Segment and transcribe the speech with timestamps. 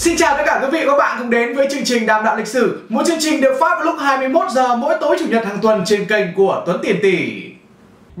[0.00, 2.24] Xin chào tất cả quý vị và các bạn cùng đến với chương trình Đàm
[2.24, 5.26] đạo lịch sử, một chương trình được phát vào lúc 21 giờ mỗi tối chủ
[5.28, 7.42] nhật hàng tuần trên kênh của Tuấn Tiền Tỷ.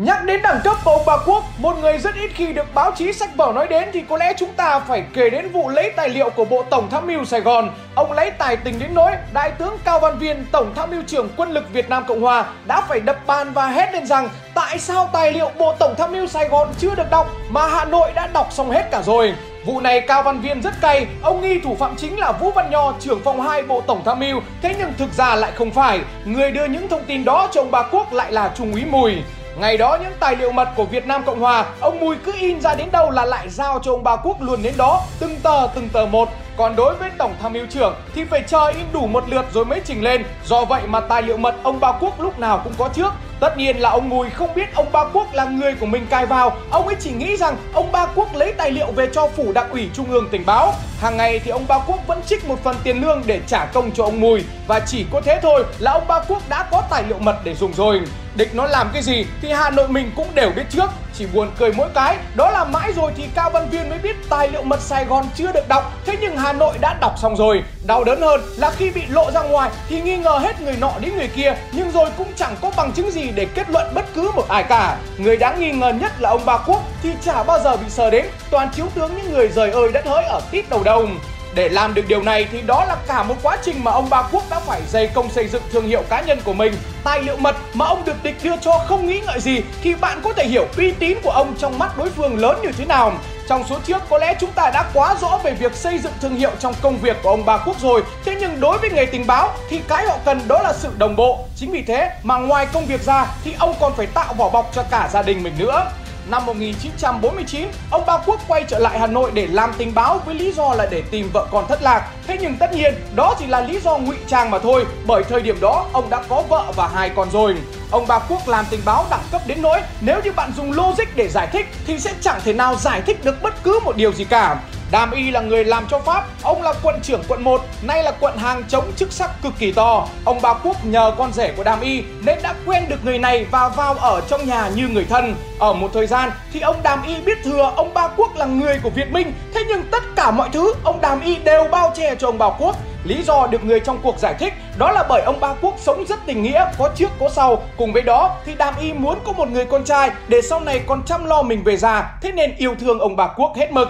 [0.00, 2.92] Nhắc đến đẳng cấp của ông Bà Quốc, một người rất ít khi được báo
[2.96, 5.92] chí sách vở nói đến thì có lẽ chúng ta phải kể đến vụ lấy
[5.96, 7.70] tài liệu của Bộ Tổng tham mưu Sài Gòn.
[7.94, 11.28] Ông lấy tài tình đến nỗi Đại tướng Cao Văn Viên, Tổng tham mưu trưởng
[11.36, 14.78] quân lực Việt Nam Cộng Hòa đã phải đập bàn và hét lên rằng tại
[14.78, 18.10] sao tài liệu Bộ Tổng tham mưu Sài Gòn chưa được đọc mà Hà Nội
[18.14, 19.34] đã đọc xong hết cả rồi.
[19.66, 22.70] Vụ này Cao Văn Viên rất cay, ông nghi thủ phạm chính là Vũ Văn
[22.70, 26.00] Nho, trưởng phòng 2 Bộ Tổng tham mưu, thế nhưng thực ra lại không phải.
[26.24, 29.16] Người đưa những thông tin đó cho ông Bà Quốc lại là Trung úy Mùi.
[29.60, 32.60] Ngày đó những tài liệu mật của Việt Nam Cộng Hòa, ông Mùi cứ in
[32.60, 35.68] ra đến đâu là lại giao cho ông Ba Quốc luôn đến đó, từng tờ
[35.74, 36.28] từng tờ một.
[36.56, 39.64] Còn đối với Tổng tham mưu trưởng thì phải chờ in đủ một lượt rồi
[39.64, 40.24] mới trình lên.
[40.44, 43.12] Do vậy mà tài liệu mật ông Ba Quốc lúc nào cũng có trước.
[43.40, 46.26] Tất nhiên là ông Mùi không biết ông Ba Quốc là người của mình cai
[46.26, 46.56] vào.
[46.70, 49.66] Ông ấy chỉ nghĩ rằng ông Ba Quốc lấy tài liệu về cho phủ đặc
[49.70, 50.72] ủy trung ương tình báo.
[51.00, 53.90] Hàng ngày thì ông Ba Quốc vẫn trích một phần tiền lương để trả công
[53.92, 54.44] cho ông Mùi.
[54.66, 57.54] Và chỉ có thế thôi là ông Ba Quốc đã có tài liệu mật để
[57.54, 58.00] dùng rồi.
[58.34, 60.90] Địch nó làm cái gì thì Hà Nội mình cũng đều biết trước.
[61.14, 64.16] Chỉ buồn cười mỗi cái, đó là mãi rồi thì Cao Văn Viên mới biết
[64.30, 65.92] tài liệu mật Sài Gòn chưa được đọc.
[66.06, 67.62] Thế nhưng Hà Nội đã đọc xong rồi.
[67.86, 70.92] Đau đớn hơn là khi bị lộ ra ngoài thì nghi ngờ hết người nọ
[71.00, 74.04] đến người kia, nhưng rồi cũng chẳng có bằng chứng gì để kết luận bất
[74.14, 74.96] cứ một ai cả.
[75.18, 78.10] Người đáng nghi ngờ nhất là ông Ba Quốc thì chả bao giờ bị sờ
[78.10, 78.26] đến.
[78.50, 81.18] Toàn chiếu tướng những người rời ơi đất hỡi ở tít đầu đồng
[81.54, 84.22] để làm được điều này thì đó là cả một quá trình mà ông Ba
[84.32, 86.72] Quốc đã phải dày công xây dựng thương hiệu cá nhân của mình.
[87.04, 90.20] Tài liệu mật mà ông được địch đưa cho không nghĩ ngợi gì thì bạn
[90.24, 93.12] có thể hiểu uy tín của ông trong mắt đối phương lớn như thế nào.
[93.48, 96.36] Trong số trước, có lẽ chúng ta đã quá rõ về việc xây dựng thương
[96.36, 98.02] hiệu trong công việc của ông Ba Quốc rồi.
[98.24, 101.16] Thế nhưng đối với nghề tình báo thì cái họ cần đó là sự đồng
[101.16, 101.38] bộ.
[101.56, 104.70] Chính vì thế mà ngoài công việc ra thì ông còn phải tạo vỏ bọc
[104.74, 105.90] cho cả gia đình mình nữa.
[106.30, 110.34] Năm 1949, ông Ba Quốc quay trở lại Hà Nội để làm tình báo với
[110.34, 112.08] lý do là để tìm vợ con thất lạc.
[112.26, 115.42] Thế nhưng tất nhiên, đó chỉ là lý do ngụy trang mà thôi, bởi thời
[115.42, 117.56] điểm đó ông đã có vợ và hai con rồi.
[117.90, 121.16] Ông Ba Quốc làm tình báo đẳng cấp đến nỗi nếu như bạn dùng logic
[121.16, 124.12] để giải thích thì sẽ chẳng thể nào giải thích được bất cứ một điều
[124.12, 124.56] gì cả.
[124.90, 128.12] Đàm Y là người làm cho Pháp, ông là quận trưởng quận 1, nay là
[128.20, 130.06] quận hàng chống chức sắc cực kỳ to.
[130.24, 133.46] Ông Ba Quốc nhờ con rể của Đàm Y nên đã quen được người này
[133.50, 135.34] và vào ở trong nhà như người thân.
[135.58, 138.80] Ở một thời gian thì ông Đàm Y biết thừa ông Ba Quốc là người
[138.82, 142.14] của Việt Minh, thế nhưng tất cả mọi thứ ông Đàm Y đều bao che
[142.14, 142.76] cho ông Ba Quốc.
[143.04, 146.04] Lý do được người trong cuộc giải thích đó là bởi ông Ba Quốc sống
[146.08, 147.62] rất tình nghĩa, có trước có sau.
[147.76, 150.80] Cùng với đó thì Đàm Y muốn có một người con trai để sau này
[150.86, 153.88] còn chăm lo mình về già, thế nên yêu thương ông Ba Quốc hết mực.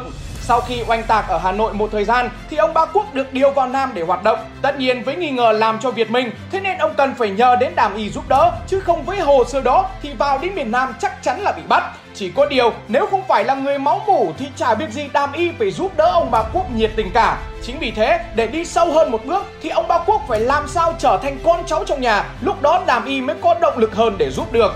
[0.50, 3.32] Sau khi oanh tạc ở Hà Nội một thời gian thì ông Ba Quốc được
[3.32, 4.38] điều vào Nam để hoạt động.
[4.62, 7.56] Tất nhiên với nghi ngờ làm cho Việt Minh, thế nên ông cần phải nhờ
[7.56, 10.70] đến Đàm Y giúp đỡ, chứ không với hồ sơ đó thì vào đến miền
[10.70, 11.84] Nam chắc chắn là bị bắt.
[12.14, 15.32] Chỉ có điều nếu không phải là người máu mủ thì chả biết gì Đàm
[15.32, 17.38] Y phải giúp đỡ ông Ba Quốc nhiệt tình cả.
[17.62, 20.68] Chính vì thế để đi sâu hơn một bước thì ông Ba Quốc phải làm
[20.68, 23.94] sao trở thành con cháu trong nhà, lúc đó Đàm Y mới có động lực
[23.94, 24.72] hơn để giúp được.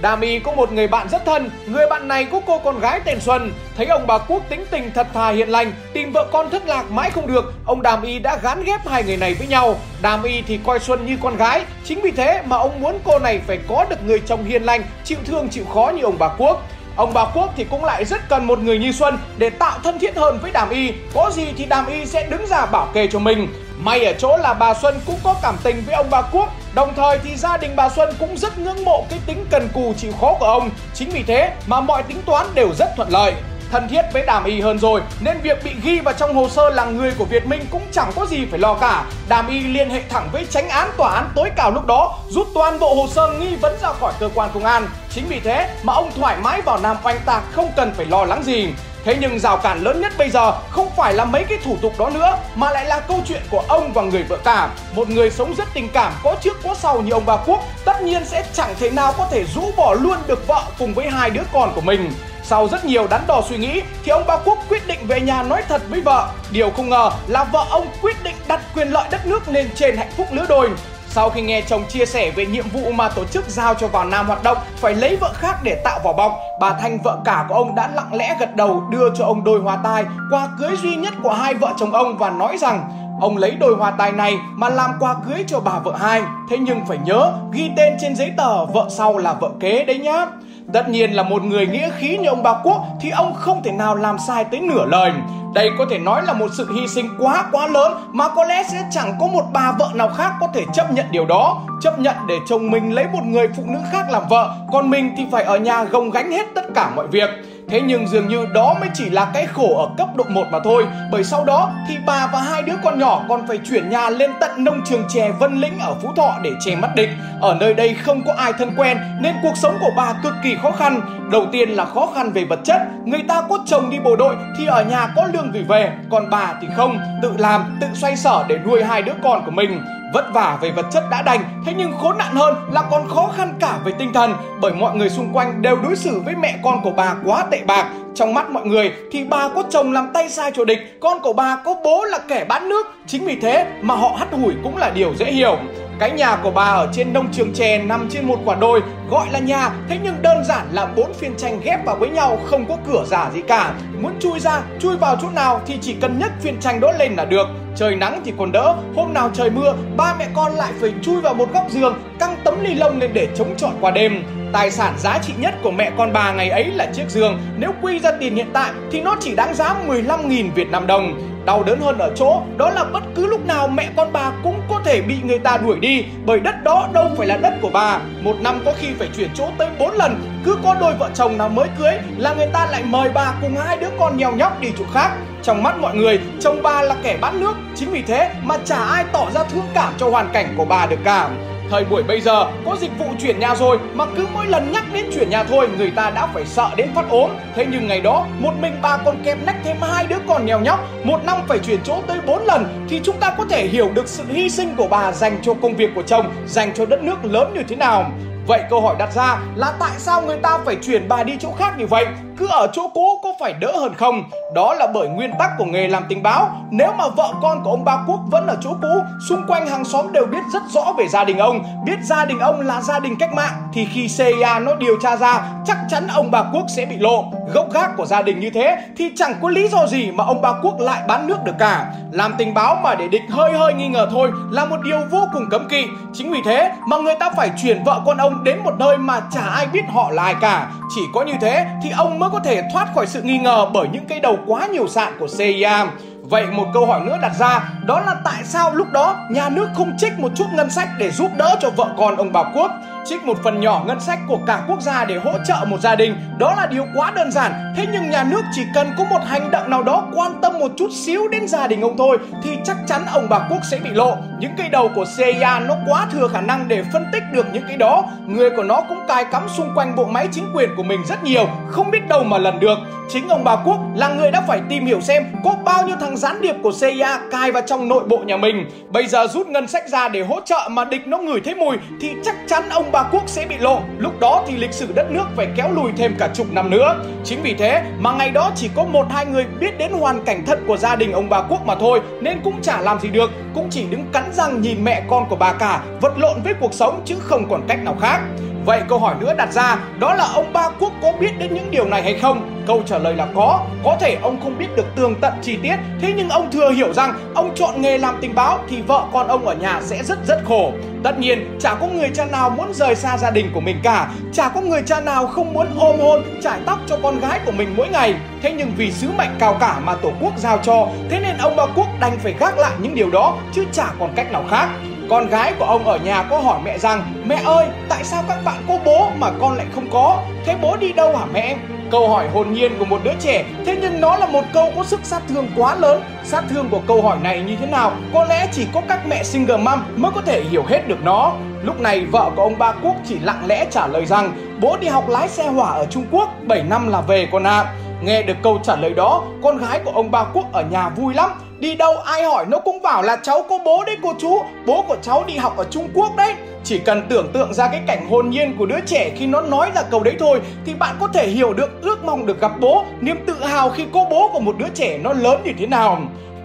[0.00, 3.00] Đàm Y có một người bạn rất thân, người bạn này có cô con gái
[3.04, 3.52] tên Xuân.
[3.76, 6.90] Thấy ông bà Quốc tính tình thật thà hiền lành, tìm vợ con thất lạc
[6.90, 9.76] mãi không được, ông Đàm Y đã gán ghép hai người này với nhau.
[10.02, 13.18] Đàm Y thì coi Xuân như con gái, chính vì thế mà ông muốn cô
[13.18, 16.28] này phải có được người chồng hiền lành, chịu thương chịu khó như ông bà
[16.38, 16.62] Quốc.
[16.96, 19.98] Ông bà Quốc thì cũng lại rất cần một người như Xuân để tạo thân
[19.98, 20.92] thiết hơn với Đàm Y.
[21.14, 23.48] Có gì thì Đàm Y sẽ đứng ra bảo kê cho mình.
[23.78, 26.94] May ở chỗ là bà Xuân cũng có cảm tình với ông bà Quốc Đồng
[26.96, 30.12] thời thì gia đình bà Xuân cũng rất ngưỡng mộ cái tính cần cù chịu
[30.20, 33.34] khó của ông Chính vì thế mà mọi tính toán đều rất thuận lợi
[33.70, 36.70] thân thiết với Đàm Y hơn rồi nên việc bị ghi vào trong hồ sơ
[36.70, 39.04] là người của Việt Minh cũng chẳng có gì phải lo cả.
[39.28, 42.46] Đàm Y liên hệ thẳng với tránh án tòa án tối cao lúc đó, rút
[42.54, 44.88] toàn bộ hồ sơ nghi vấn ra khỏi cơ quan công an.
[45.10, 48.24] Chính vì thế mà ông thoải mái vào Nam oanh tạc không cần phải lo
[48.24, 48.68] lắng gì.
[49.06, 51.92] Thế nhưng rào cản lớn nhất bây giờ không phải là mấy cái thủ tục
[51.98, 54.68] đó nữa, mà lại là câu chuyện của ông và người vợ cả.
[54.94, 58.02] Một người sống rất tình cảm, có trước, có sau như ông bà Quốc, tất
[58.02, 61.30] nhiên sẽ chẳng thể nào có thể rũ bỏ luôn được vợ cùng với hai
[61.30, 62.12] đứa con của mình.
[62.42, 65.42] Sau rất nhiều đắn đo suy nghĩ, thì ông Ba Quốc quyết định về nhà
[65.42, 66.28] nói thật với vợ.
[66.50, 69.96] Điều không ngờ là vợ ông quyết định đặt quyền lợi đất nước lên trên
[69.96, 70.70] hạnh phúc lứa đôi.
[71.16, 74.04] Sau khi nghe chồng chia sẻ về nhiệm vụ mà tổ chức giao cho vào
[74.04, 77.46] Nam hoạt động phải lấy vợ khác để tạo vỏ bọc, bà Thanh vợ cả
[77.48, 80.76] của ông đã lặng lẽ gật đầu đưa cho ông đôi hoa tai quà cưới
[80.82, 82.90] duy nhất của hai vợ chồng ông và nói rằng
[83.20, 86.22] ông lấy đôi hoa tai này mà làm quà cưới cho bà vợ hai.
[86.50, 89.98] Thế nhưng phải nhớ ghi tên trên giấy tờ vợ sau là vợ kế đấy
[89.98, 90.26] nhá.
[90.72, 93.72] Tất nhiên là một người nghĩa khí như ông bà Quốc thì ông không thể
[93.72, 95.12] nào làm sai tới nửa lời.
[95.54, 98.62] Đây có thể nói là một sự hy sinh quá quá lớn mà có lẽ
[98.70, 101.62] sẽ chẳng có một bà vợ nào khác có thể chấp nhận điều đó.
[101.80, 105.14] Chấp nhận để chồng mình lấy một người phụ nữ khác làm vợ, còn mình
[105.16, 107.30] thì phải ở nhà gồng gánh hết tất cả mọi việc.
[107.68, 110.58] Thế nhưng dường như đó mới chỉ là cái khổ ở cấp độ 1 mà
[110.64, 110.86] thôi.
[111.12, 114.30] Bởi sau đó thì bà và hai đứa con nhỏ còn phải chuyển nhà lên
[114.40, 117.08] tận nông trường chè Vân Lĩnh ở Phú Thọ để che mắt địch.
[117.40, 120.56] Ở nơi đây không có ai thân quen nên cuộc sống của bà cực kỳ
[120.62, 121.00] khó khăn.
[121.32, 122.82] Đầu tiên là khó khăn về vật chất.
[123.04, 126.30] Người ta có chồng đi bộ đội thì ở nhà có lương gửi về Còn
[126.30, 129.82] bà thì không, tự làm, tự xoay sở để nuôi hai đứa con của mình.
[130.12, 133.32] Vất vả về vật chất đã đành, thế nhưng khốn nạn hơn là còn khó
[133.36, 136.58] khăn cả về tinh thần bởi mọi người xung quanh đều đối xử với mẹ
[136.62, 137.86] con của bà quá tệ bạc.
[138.14, 141.32] Trong mắt mọi người thì bà có chồng làm tay sai cho địch, con của
[141.32, 142.86] bà có bố là kẻ bán nước.
[143.06, 145.58] Chính vì thế mà họ hắt hủi cũng là điều dễ hiểu.
[145.98, 148.80] Cái nhà của bà ở trên nông trường chè nằm trên một quả đồi
[149.10, 152.38] gọi là nhà thế nhưng đơn giản là bốn phiên tranh ghép vào với nhau
[152.46, 155.94] không có cửa giả gì cả muốn chui ra chui vào chỗ nào thì chỉ
[156.00, 158.76] cần nhấc phiên tranh đó lên là được trời nắng thì còn đỡ.
[158.96, 162.36] Hôm nào trời mưa, ba mẹ con lại phải chui vào một góc giường, căng
[162.44, 164.22] tấm ni lông lên để chống chọi qua đêm.
[164.52, 167.38] Tài sản giá trị nhất của mẹ con bà ngày ấy là chiếc giường.
[167.58, 171.35] Nếu quy ra tiền hiện tại thì nó chỉ đáng giá 15.000 Việt Nam đồng.
[171.46, 174.60] Đau đớn hơn ở chỗ đó là bất cứ lúc nào mẹ con bà cũng
[174.68, 177.70] có thể bị người ta đuổi đi bởi đất đó đâu phải là đất của
[177.72, 177.98] bà.
[178.20, 181.38] Một năm có khi phải chuyển chỗ tới 4 lần, cứ có đôi vợ chồng
[181.38, 184.60] nào mới cưới là người ta lại mời bà cùng hai đứa con nghèo nhóc
[184.60, 185.10] đi chỗ khác.
[185.42, 188.76] Trong mắt mọi người, chồng bà là kẻ bán nước, chính vì thế mà chả
[188.76, 191.28] ai tỏ ra thương cảm cho hoàn cảnh của bà được cả.
[191.70, 194.84] Thời buổi bây giờ có dịch vụ chuyển nhà rồi mà cứ mỗi lần nhắc
[194.92, 197.30] đến chuyển nhà thôi người ta đã phải sợ đến phát ốm.
[197.54, 200.60] Thế nhưng ngày đó một mình bà còn kẹp nách thêm hai đứa con nghèo
[200.60, 203.90] nhóc, một năm phải chuyển chỗ tới 4 lần thì chúng ta có thể hiểu
[203.94, 207.02] được sự hy sinh của bà dành cho công việc của chồng, dành cho đất
[207.02, 208.10] nước lớn như thế nào.
[208.46, 211.52] Vậy câu hỏi đặt ra là tại sao người ta phải chuyển bà đi chỗ
[211.58, 212.06] khác như vậy?
[212.38, 214.22] Cứ ở chỗ cũ có phải đỡ hơn không?
[214.54, 216.50] Đó là bởi nguyên tắc của nghề làm tình báo.
[216.70, 218.88] Nếu mà vợ con của ông Ba Quốc vẫn ở chỗ cũ,
[219.28, 222.38] xung quanh hàng xóm đều biết rất rõ về gia đình ông, biết gia đình
[222.38, 226.06] ông là gia đình cách mạng, thì khi CIA nó điều tra ra, chắc chắn
[226.08, 227.24] ông Ba Quốc sẽ bị lộ.
[227.54, 230.42] Gốc gác của gia đình như thế thì chẳng có lý do gì mà ông
[230.42, 231.86] Ba Quốc lại bán nước được cả.
[232.10, 235.28] Làm tình báo mà để địch hơi hơi nghi ngờ thôi là một điều vô
[235.32, 235.84] cùng cấm kỵ.
[236.14, 239.20] Chính vì thế mà người ta phải chuyển vợ con ông đến một nơi mà
[239.34, 240.66] chả ai biết họ là ai cả.
[240.94, 243.88] Chỉ có như thế thì ông mới có thể thoát khỏi sự nghi ngờ bởi
[243.92, 245.86] những cây đầu quá nhiều sạn của CIA.
[246.22, 249.68] Vậy một câu hỏi nữa đặt ra đó là tại sao lúc đó nhà nước
[249.74, 252.70] không trích một chút ngân sách để giúp đỡ cho vợ con ông Bảo Quốc?
[253.04, 255.94] Trích một phần nhỏ ngân sách của cả quốc gia để hỗ trợ một gia
[255.94, 257.52] đình đó là điều quá đơn giản.
[257.76, 260.72] Thế nhưng nhà nước chỉ cần có một hành động nào đó quan tâm một
[260.76, 263.90] chút xíu đến gia đình ông thôi thì chắc chắn ông Bảo Quốc sẽ bị
[263.90, 264.16] lộ.
[264.38, 267.64] Những cây đầu của CIA nó quá thừa khả năng để phân tích được những
[267.68, 268.04] cái đó.
[268.26, 271.24] Người của nó cũng cài cắm xung quanh bộ máy chính quyền của mình rất
[271.24, 272.78] nhiều, không biết đâu mà lần được.
[273.08, 276.16] Chính ông Bảo Quốc là người đã phải tìm hiểu xem có bao nhiêu thằng
[276.16, 278.66] gián điệp của CIA cài vào trong trong nội bộ nhà mình.
[278.90, 281.76] Bây giờ rút ngân sách ra để hỗ trợ mà địch nó ngửi thấy mùi
[282.00, 283.80] thì chắc chắn ông bà Quốc sẽ bị lộ.
[283.98, 287.04] Lúc đó thì lịch sử đất nước phải kéo lùi thêm cả chục năm nữa.
[287.24, 290.42] Chính vì thế mà ngày đó chỉ có một hai người biết đến hoàn cảnh
[290.46, 293.30] thật của gia đình ông bà Quốc mà thôi nên cũng chả làm gì được,
[293.54, 296.74] cũng chỉ đứng cắn răng nhìn mẹ con của bà cả vật lộn với cuộc
[296.74, 298.20] sống chứ không còn cách nào khác.
[298.66, 301.70] Vậy câu hỏi nữa đặt ra đó là ông Ba Quốc có biết đến những
[301.70, 302.62] điều này hay không?
[302.66, 303.60] Câu trả lời là có.
[303.84, 306.92] Có thể ông không biết được tường tận chi tiết, thế nhưng ông thừa hiểu
[306.92, 310.18] rằng ông chọn nghề làm tình báo thì vợ con ông ở nhà sẽ rất
[310.26, 310.72] rất khổ.
[311.02, 314.10] Tất nhiên, chả có người cha nào muốn rời xa gia đình của mình cả,
[314.32, 317.52] chả có người cha nào không muốn ôm hôn, trải tóc cho con gái của
[317.52, 318.14] mình mỗi ngày.
[318.42, 321.56] Thế nhưng vì sứ mệnh cao cả mà Tổ quốc giao cho, thế nên ông
[321.56, 324.68] Ba Quốc đành phải gác lại những điều đó chứ chả còn cách nào khác.
[325.10, 328.38] Con gái của ông ở nhà có hỏi mẹ rằng Mẹ ơi, tại sao các
[328.44, 330.22] bạn có bố mà con lại không có?
[330.44, 331.56] Thế bố đi đâu hả mẹ?
[331.90, 334.84] Câu hỏi hồn nhiên của một đứa trẻ Thế nhưng nó là một câu có
[334.84, 338.24] sức sát thương quá lớn Sát thương của câu hỏi này như thế nào Có
[338.24, 341.32] lẽ chỉ có các mẹ single mom mới có thể hiểu hết được nó
[341.62, 344.88] Lúc này vợ của ông Ba Quốc chỉ lặng lẽ trả lời rằng Bố đi
[344.88, 347.72] học lái xe hỏa ở Trung Quốc 7 năm là về con ạ à.
[348.02, 351.14] Nghe được câu trả lời đó, Con gái của ông Ba Quốc ở nhà vui
[351.14, 351.30] lắm.
[351.58, 354.38] Đi đâu ai hỏi, nó cũng bảo là cháu có bố đấy cô chú.
[354.66, 356.34] Bố của cháu đi học ở Trung Quốc đấy.
[356.64, 359.70] Chỉ cần tưởng tượng ra cái cảnh hồn nhiên của đứa trẻ khi nó nói
[359.74, 362.84] ra câu đấy thôi, Thì bạn có thể hiểu được ước mong được gặp bố,
[363.00, 365.98] Niềm tự hào khi có bố của một đứa trẻ nó lớn như thế nào.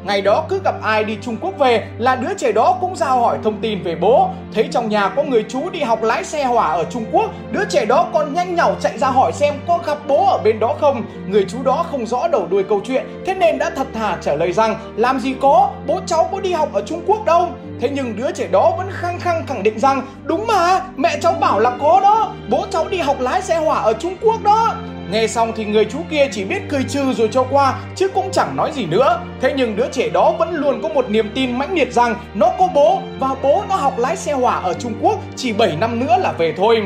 [0.06, 3.20] Ngày đó cứ gặp ai đi Trung Quốc về là đứa trẻ đó cũng giao
[3.20, 4.30] hỏi thông tin về bố.
[4.54, 7.66] Thấy trong nhà có người chú đi học lái xe hỏa ở Trung Quốc, đứa
[7.70, 10.76] trẻ đó còn nhanh nhảu chạy ra hỏi xem có gặp bố ở bên đó
[10.82, 11.04] không.
[11.28, 14.34] Người chú đó không rõ đầu đuôi câu chuyện, thế nên đã thật thà trả
[14.34, 17.48] lời rằng làm gì có, bố cháu có đi học ở Trung Quốc đâu.
[17.82, 21.34] Thế nhưng đứa trẻ đó vẫn khăng khăng khẳng định rằng đúng mà, mẹ cháu
[21.34, 24.76] bảo là có đó, bố cháu đi học lái xe hỏa ở Trung Quốc đó.
[25.12, 28.30] Nghe xong thì người chú kia chỉ biết cười trừ rồi cho qua chứ cũng
[28.32, 29.22] chẳng nói gì nữa.
[29.42, 32.52] Thế nhưng đứa trẻ đó vẫn luôn có một niềm tin mãnh liệt rằng nó
[32.60, 36.00] có bố và bố nó học lái xe hỏa ở Trung Quốc chỉ 7 năm
[36.00, 36.82] nữa là về thôi.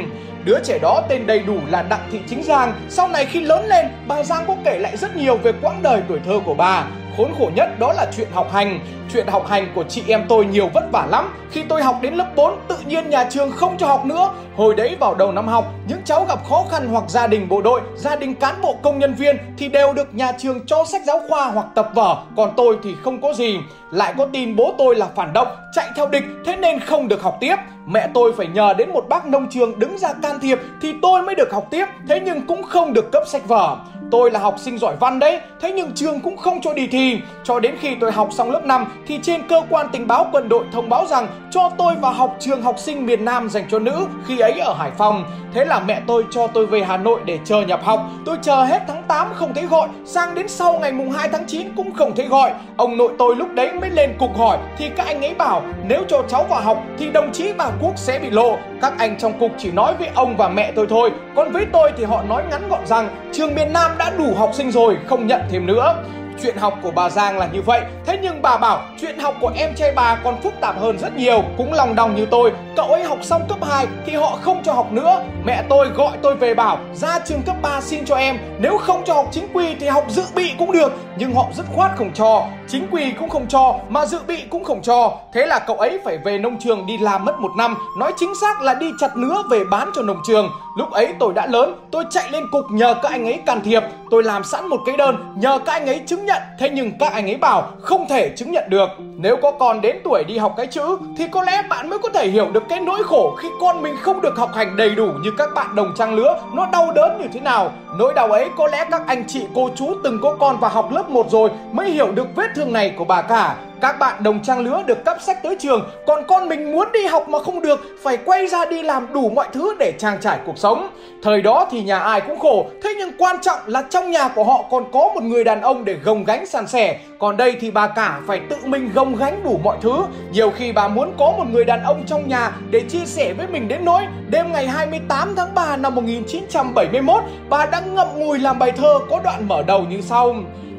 [0.46, 2.74] Đứa trẻ đó tên đầy đủ là Đặng Thị Chính Giang.
[2.90, 6.02] Sau này khi lớn lên, bà Giang có kể lại rất nhiều về quãng đời
[6.08, 6.84] tuổi thơ của bà.
[7.18, 8.80] Khốn khổ nhất đó là chuyện học hành.
[9.14, 11.34] Chuyện học hành của chị em tôi nhiều vất vả lắm.
[11.52, 14.30] Khi tôi học đến lớp 4, tự nhiên nhà trường không cho học nữa.
[14.58, 17.62] Hồi đấy vào đầu năm học, những cháu gặp khó khăn hoặc gia đình bộ
[17.62, 21.02] đội, gia đình cán bộ công nhân viên thì đều được nhà trường cho sách
[21.06, 23.60] giáo khoa hoặc tập vở, còn tôi thì không có gì.
[23.92, 27.22] Lại có tin bố tôi là phản động, chạy theo địch, thế nên không được
[27.22, 27.56] học tiếp.
[27.86, 31.22] Mẹ tôi phải nhờ đến một bác nông trường đứng ra can thiệp thì tôi
[31.22, 33.78] mới được học tiếp, thế nhưng cũng không được cấp sách vở.
[34.12, 37.20] Tôi là học sinh giỏi văn đấy, thế nhưng trường cũng không cho đi thi.
[37.44, 40.50] Cho đến khi tôi học xong lớp 5 thì trên cơ quan tình báo quân
[40.50, 43.80] đội thông báo rằng cho tôi vào học trường học sinh miền Nam dành cho
[43.80, 45.26] nữ khi ấy ở Hải Phòng.
[45.54, 48.00] Thế là mẹ tôi cho tôi về Hà Nội để chờ nhập học.
[48.26, 51.46] Tôi chờ hết tháng 8 không thấy gọi, sang đến sau ngày mùng 2 tháng
[51.48, 52.52] 9 cũng không thấy gọi.
[52.78, 56.04] Ông nội tôi lúc đấy mới lên cục hỏi thì các anh ấy bảo nếu
[56.08, 58.58] cho cháu vào học thì đồng chí bà Quốc sẽ bị lộ.
[58.82, 61.12] Các anh trong cục chỉ nói với ông và mẹ tôi thôi.
[61.36, 64.50] Còn với tôi thì họ nói ngắn gọn rằng trường miền Nam đã đủ học
[64.54, 65.96] sinh rồi, không nhận thêm nữa.
[66.44, 67.82] Chuyện học của bà Giang là như vậy.
[68.06, 71.16] Thế nhưng bà bảo, chuyện học của em trai bà còn phức tạp hơn rất
[71.18, 71.44] nhiều.
[71.58, 74.74] Cũng lòng đong như tôi, Cậu ấy học xong cấp 2 thì họ không cho
[74.74, 75.24] học nữa.
[75.46, 79.04] Mẹ tôi gọi tôi về bảo, Ra trường cấp 3 xin cho em, Nếu không
[79.06, 80.94] cho học chính quy thì học dự bị cũng được.
[81.18, 82.46] Nhưng họ dứt khoát không cho.
[82.68, 85.18] Chính quy cũng không cho, Mà dự bị cũng không cho.
[85.34, 87.76] Thế là cậu ấy phải về nông trường đi làm mất một năm.
[87.98, 90.50] Nói chính xác là đi chặt nứa về bán cho nông trường.
[90.78, 93.84] Lúc ấy tôi đã lớn, Tôi chạy lên cục nhờ các anh ấy can thiệp.
[94.12, 96.42] Tôi làm sẵn một cái đơn, Nhờ các anh ấy chứng nhận.
[96.60, 98.90] Thế nhưng các anh ấy bảo không thể chứng nhận được.
[99.18, 102.10] Nếu có con đến tuổi đi học cái chữ, Thì có lẽ bạn mới có
[102.10, 105.08] thể hiểu được cái nỗi khổ Khi con mình không được học hành đầy đủ
[105.22, 106.40] như các bạn đồng trang lứa.
[106.54, 107.72] Nó đau đớn như thế nào?
[107.98, 110.92] Nỗi đau ấy có lẽ các anh chị, cô chú từng có con và học
[110.92, 114.44] lớp 1 rồi Mới hiểu được vết thương này của bà cả các bạn đồng
[114.44, 117.62] trang lứa được cấp sách tới trường Còn con mình muốn đi học mà không
[117.62, 120.90] được Phải quay ra đi làm đủ mọi thứ để trang trải cuộc sống.
[121.24, 124.44] Thời đó thì nhà ai cũng khổ Thế nhưng quan trọng là trong nhà của
[124.44, 127.00] họ còn có một người đàn ông để gồng gánh san sẻ.
[127.20, 129.96] Còn đây thì bà cả phải tự mình gồng gánh đủ mọi thứ.
[130.32, 133.48] Nhiều khi bà muốn có một người đàn ông trong nhà để chia sẻ với
[133.48, 138.60] mình đến nỗi Đêm ngày 28 tháng 3 năm 1971 Bà đã ngậm ngùi làm
[138.60, 140.36] bài thơ có đoạn mở đầu như sau.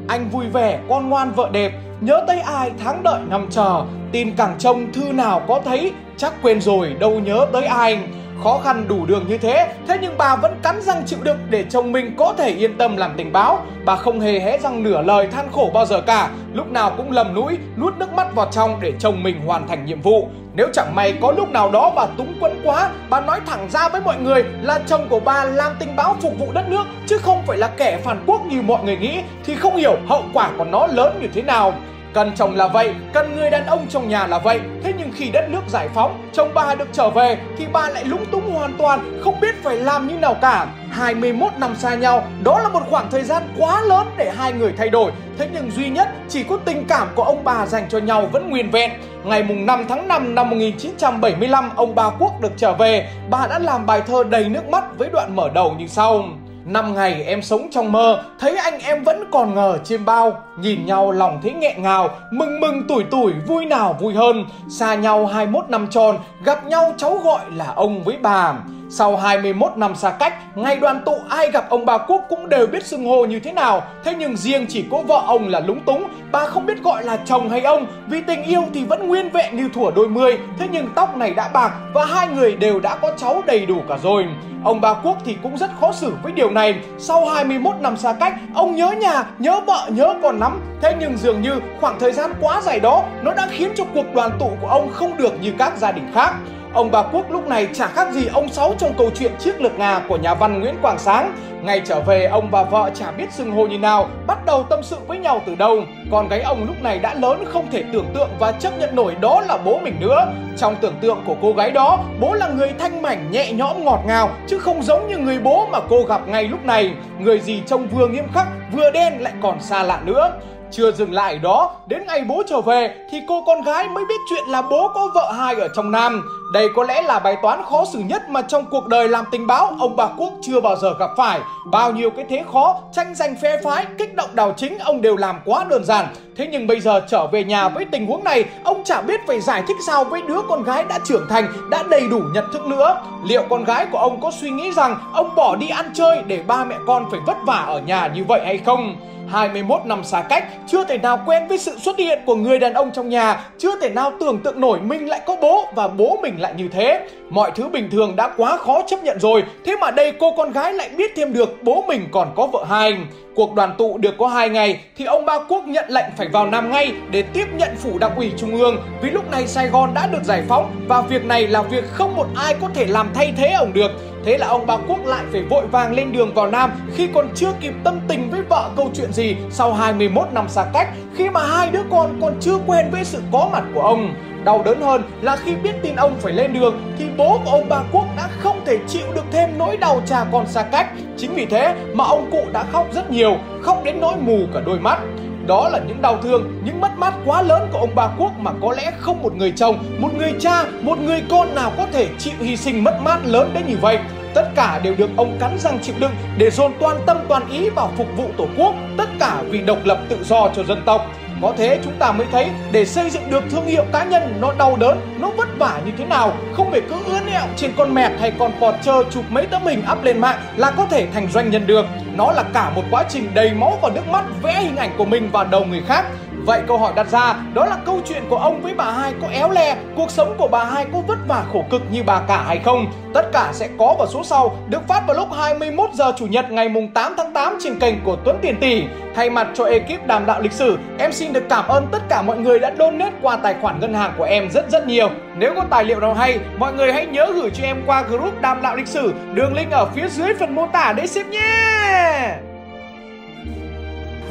[0.08, 3.84] Anh vui vẻ, con ngoan vợ đẹp Nhớ tới ai tháng đợi nằm chờ?
[4.12, 5.92] Tin càng trông thư nào có thấy?
[6.16, 7.98] Chắc quên rồi, đâu nhớ tới ai.
[8.44, 9.72] Khó khăn đủ đường như thế.
[9.88, 12.96] Thế nhưng bà vẫn cắn răng chịu đựng Để chồng mình có thể yên tâm
[12.96, 13.58] làm tình báo.
[13.84, 16.30] Bà không hề hé răng nửa lời than khổ bao giờ cả.
[16.52, 19.84] Lúc nào cũng lầm núi Nuốt nước mắt vào trong để chồng mình hoàn thành
[19.84, 20.28] nhiệm vụ.
[20.54, 23.88] Nếu chẳng may có lúc nào đó bà túng quẫn quá, Bà nói thẳng ra
[23.88, 27.18] với mọi người Là chồng của bà làm tình báo phục vụ đất nước, Chứ
[27.18, 30.50] không phải là kẻ phản quốc như mọi người nghĩ, Thì không hiểu hậu quả
[30.58, 31.72] của nó lớn như thế nào.
[32.16, 34.60] Cần chồng là vậy, cần người đàn ông trong nhà là vậy.
[34.82, 38.04] Thế nhưng khi đất nước giải phóng, chồng bà được trở về Thì bà lại
[38.04, 40.66] lúng túng hoàn toàn, không biết phải làm như nào cả.
[40.90, 44.72] 21 năm xa nhau, đó là một khoảng thời gian quá lớn để hai người
[44.76, 45.12] thay đổi.
[45.38, 48.50] Thế nhưng duy nhất chỉ có tình cảm của ông bà dành cho nhau vẫn
[48.50, 48.90] nguyên vẹn.
[49.24, 53.08] Ngày mùng 5 tháng 5 năm 1975, ông bà Quốc được trở về.
[53.30, 56.24] Bà đã làm bài thơ đầy nước mắt với đoạn mở đầu như sau.
[56.64, 60.45] Năm ngày em sống trong mơ, thấy anh em vẫn còn ngờ trên bao.
[60.60, 64.44] Nhìn nhau lòng thấy nghẹn ngào, mừng mừng tuổi tuổi vui nào vui hơn.
[64.68, 68.54] Xa nhau 21 năm tròn, gặp nhau cháu gọi là ông với bà.
[68.88, 72.66] Sau 21 năm xa cách, ngày đoàn tụ ai gặp ông bà Quốc cũng đều
[72.66, 73.82] biết xưng hô như thế nào.
[74.04, 77.16] Thế nhưng riêng chỉ có vợ ông là lúng túng, bà không biết gọi là
[77.16, 77.86] chồng hay ông.
[78.08, 81.34] Vì tình yêu thì vẫn nguyên vẹn như thủa đôi mươi, thế nhưng tóc này
[81.34, 84.26] đã bạc và hai người đều đã có cháu đầy đủ cả rồi.
[84.64, 86.74] Ông bà Quốc thì cũng rất khó xử với điều này.
[86.98, 90.60] Sau 21 năm xa cách, ông nhớ nhà, nhớ vợ, nhớ còn con lắm.
[90.82, 94.14] Thế nhưng dường như khoảng thời gian quá dài đó, nó đã khiến cho cuộc
[94.14, 96.34] đoàn tụ của ông không được như các gia đình khác.
[96.76, 99.78] Ông bà Quốc lúc này chả khác gì ông Sáu trong câu chuyện Chiếc lược
[99.78, 101.36] ngà của nhà văn Nguyễn quảng Sáng.
[101.62, 104.82] Ngày trở về, ông và vợ chả biết xưng hô như nào, bắt đầu tâm
[104.82, 105.76] sự với nhau từ đâu.
[106.10, 109.16] Con gái ông lúc này đã lớn không thể tưởng tượng và chấp nhận nổi
[109.20, 110.26] đó là bố mình nữa.
[110.56, 114.02] Trong tưởng tượng của cô gái đó, bố là người thanh mảnh, nhẹ nhõm, ngọt
[114.06, 116.92] ngào, chứ không giống như người bố mà cô gặp ngay lúc này.
[117.18, 120.32] Người gì trông vừa nghiêm khắc, vừa đen lại còn xa lạ nữa.
[120.70, 124.20] Chưa dừng lại đó, đến ngày bố trở về thì cô con gái mới biết
[124.30, 126.28] chuyện là bố có vợ hai ở trong Nam.
[126.52, 129.46] Đây có lẽ là bài toán khó xử nhất mà trong cuộc đời làm tình
[129.46, 131.40] báo ông bà Quốc chưa bao giờ gặp phải.
[131.70, 135.16] Bao nhiêu cái thế khó, tranh giành phe phái, kích động đảo chính ông đều
[135.16, 136.06] làm quá đơn giản.
[136.36, 139.40] Thế nhưng bây giờ trở về nhà với tình huống này, ông chả biết phải
[139.40, 142.66] giải thích sao với đứa con gái đã trưởng thành, đã đầy đủ nhận thức
[142.66, 143.02] nữa.
[143.24, 146.42] Liệu con gái của ông có suy nghĩ rằng ông bỏ đi ăn chơi để
[146.46, 148.96] ba mẹ con phải vất vả ở nhà như vậy hay không?
[149.28, 152.74] 21 năm xa cách, chưa thể nào quen với sự xuất hiện của người đàn
[152.74, 156.18] ông trong nhà, chưa thể nào tưởng tượng nổi mình lại có bố và bố
[156.22, 157.08] mình lại như thế.
[157.30, 160.52] Mọi thứ bình thường đã quá khó chấp nhận rồi, thế mà đây cô con
[160.52, 162.96] gái lại biết thêm được bố mình còn có vợ hai.
[163.36, 166.46] Cuộc đoàn tụ được có 2 ngày thì ông Ba Quốc nhận lệnh phải vào
[166.46, 169.94] Nam ngay để tiếp nhận phủ đặc ủy trung ương vì lúc này Sài Gòn
[169.94, 173.08] đã được giải phóng và việc này là việc không một ai có thể làm
[173.14, 173.90] thay thế ông được.
[174.24, 177.28] Thế là ông Ba Quốc lại phải vội vàng lên đường vào Nam khi còn
[177.34, 181.30] chưa kịp tâm tình với vợ câu chuyện gì sau 21 năm xa cách, khi
[181.30, 184.14] mà hai đứa con còn chưa quen với sự có mặt của ông.
[184.44, 187.68] Đau đớn hơn là khi biết tin ông phải lên đường thì bố của ông
[187.68, 190.86] Ba Quốc đã không thể chịu được thêm nỗi đau cha con xa cách.
[191.16, 194.60] Chính vì thế mà ông cụ đã khóc rất nhiều, khóc đến nỗi mù cả
[194.66, 194.98] đôi mắt.
[195.46, 198.50] Đó là những đau thương, những mất mát quá lớn của ông bà Quốc mà
[198.62, 202.08] có lẽ không một người chồng, một người cha, một người con nào có thể
[202.18, 203.98] chịu hy sinh mất mát lớn đến như vậy.
[204.34, 207.70] Tất cả đều được ông cắn răng chịu đựng để dồn toàn tâm toàn ý
[207.70, 211.06] vào phục vụ Tổ quốc, tất cả vì độc lập tự do cho dân tộc.
[211.42, 214.52] Có thế chúng ta mới thấy để xây dựng được thương hiệu cá nhân nó
[214.58, 217.94] đau đớn, nó vất vả như thế nào, không phải cứ ướn ẹo trên con
[217.94, 221.28] mẹt hay con Porsche chụp mấy tấm hình up lên mạng là có thể thành
[221.30, 221.86] doanh nhân được.
[222.16, 225.04] Nó là cả một quá trình đầy máu và nước mắt vẽ hình ảnh của
[225.04, 226.04] mình vào đầu người khác
[226.46, 229.28] Vậy câu hỏi đặt ra đó là câu chuyện của ông với bà hai có
[229.28, 232.44] éo le, cuộc sống của bà hai có vất vả khổ cực như bà cả
[232.46, 232.86] hay không?
[233.14, 236.50] Tất cả sẽ có vào số sau, được phát vào lúc 21 giờ chủ nhật
[236.50, 238.82] ngày mùng 8 tháng 8 trên kênh của Tuấn Tiền Tỷ.
[239.14, 242.22] Thay mặt cho ekip đàm đạo lịch sử, em xin được cảm ơn tất cả
[242.22, 245.08] mọi người đã donate qua tài khoản ngân hàng của em rất rất nhiều.
[245.38, 248.40] Nếu có tài liệu nào hay, mọi người hãy nhớ gửi cho em qua group
[248.40, 252.55] đàm đạo lịch sử, đường link ở phía dưới phần mô tả để xem nhé.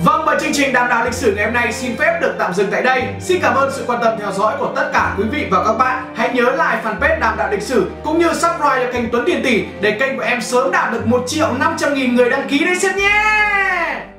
[0.03, 2.53] Vâng và chương trình đàm đạo lịch sử ngày hôm nay xin phép được tạm
[2.53, 3.03] dừng tại đây.
[3.19, 5.73] Xin cảm ơn sự quan tâm theo dõi của tất cả quý vị và các
[5.73, 6.13] bạn.
[6.15, 9.43] Hãy nhớ like fanpage đàm đạo lịch sử cũng như subscribe cho kênh Tuấn Tiền
[9.43, 12.65] Tỷ để kênh của em sớm đạt được 1 triệu 500 nghìn người đăng ký
[12.65, 14.14] đấy xem nhé.